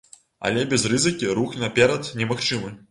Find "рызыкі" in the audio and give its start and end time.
0.93-1.31